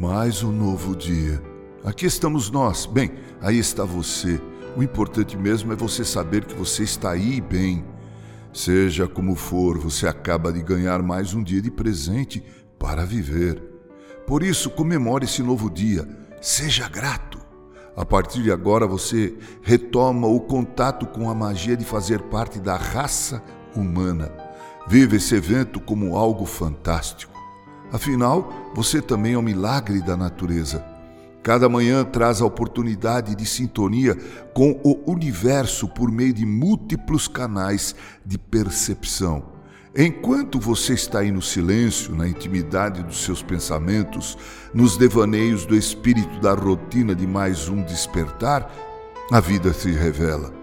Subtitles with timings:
[0.00, 1.42] mais um novo dia.
[1.84, 2.86] Aqui estamos nós.
[2.86, 4.40] Bem, aí está você.
[4.74, 7.84] O importante mesmo é você saber que você está aí bem.
[8.50, 12.42] Seja como for, você acaba de ganhar mais um dia de presente
[12.78, 13.62] para viver.
[14.26, 16.08] Por isso, comemore esse novo dia.
[16.40, 17.38] Seja grato.
[17.94, 22.78] A partir de agora, você retoma o contato com a magia de fazer parte da
[22.78, 23.42] raça
[23.76, 24.32] humana.
[24.88, 27.39] Vive esse evento como algo fantástico.
[27.92, 30.84] Afinal, você também é um milagre da natureza.
[31.42, 34.14] Cada manhã traz a oportunidade de sintonia
[34.54, 39.42] com o universo por meio de múltiplos canais de percepção.
[39.96, 44.38] Enquanto você está aí no silêncio, na intimidade dos seus pensamentos,
[44.72, 48.70] nos devaneios do espírito da rotina de mais um despertar,
[49.32, 50.59] a vida se revela.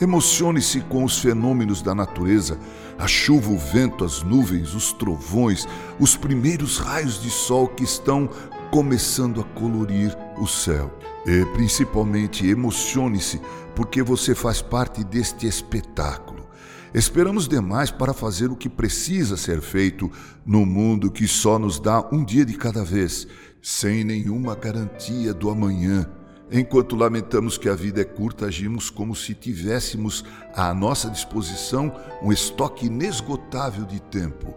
[0.00, 2.58] Emocione-se com os fenômenos da natureza,
[2.98, 8.26] a chuva, o vento, as nuvens, os trovões, os primeiros raios de sol que estão
[8.70, 10.90] começando a colorir o céu.
[11.26, 13.42] E principalmente emocione-se
[13.74, 16.48] porque você faz parte deste espetáculo.
[16.94, 20.10] Esperamos demais para fazer o que precisa ser feito
[20.46, 23.28] no mundo que só nos dá um dia de cada vez,
[23.60, 26.08] sem nenhuma garantia do amanhã.
[26.52, 32.32] Enquanto lamentamos que a vida é curta, agimos como se tivéssemos à nossa disposição um
[32.32, 34.52] estoque inesgotável de tempo.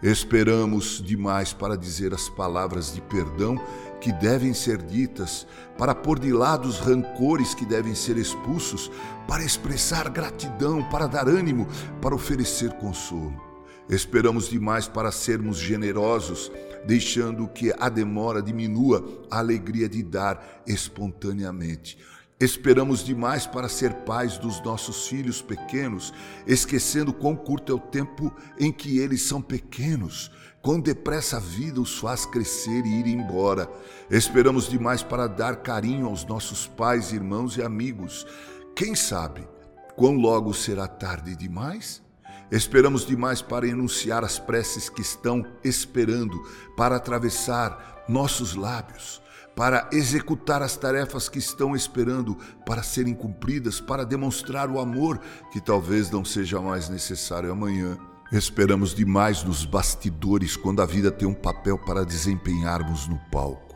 [0.00, 3.60] Esperamos demais para dizer as palavras de perdão
[4.00, 8.88] que devem ser ditas, para pôr de lado os rancores que devem ser expulsos,
[9.26, 11.66] para expressar gratidão, para dar ânimo,
[12.00, 13.55] para oferecer consolo.
[13.88, 16.50] Esperamos demais para sermos generosos,
[16.84, 21.98] deixando que a demora diminua a alegria de dar espontaneamente.
[22.38, 26.12] Esperamos demais para ser pais dos nossos filhos pequenos,
[26.46, 31.80] esquecendo quão curto é o tempo em que eles são pequenos, quão depressa a vida
[31.80, 33.70] os faz crescer e ir embora.
[34.10, 38.26] Esperamos demais para dar carinho aos nossos pais, irmãos e amigos.
[38.74, 39.48] Quem sabe
[39.96, 42.02] quão logo será tarde demais?
[42.50, 46.40] Esperamos demais para enunciar as preces que estão esperando
[46.76, 49.20] para atravessar nossos lábios
[49.56, 52.36] para executar as tarefas que estão esperando
[52.66, 55.18] para serem cumpridas, para demonstrar o amor
[55.50, 57.96] que talvez não seja mais necessário amanhã.
[58.30, 63.74] Esperamos demais nos bastidores quando a vida tem um papel para desempenharmos no palco.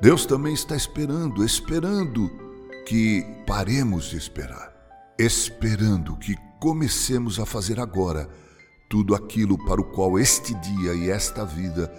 [0.00, 2.28] Deus também está esperando, esperando
[2.84, 4.72] que paremos de esperar,
[5.16, 8.28] esperando que comecemos a fazer agora
[8.88, 11.92] tudo aquilo para o qual este dia e esta vida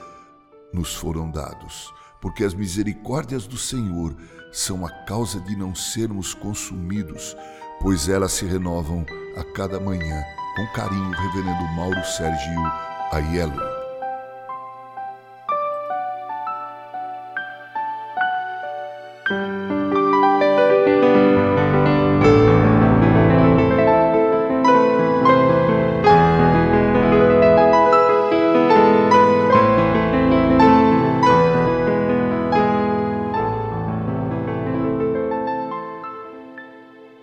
[0.74, 4.16] nos foram dados porque as misericórdias do Senhor
[4.52, 7.36] são a causa de não sermos consumidos,
[7.82, 9.06] pois elas se renovam
[9.38, 10.24] a cada manhã.
[10.56, 12.62] Com carinho, Reverendo Mauro Sérgio
[13.12, 13.80] Aiello.
[19.30, 19.79] Música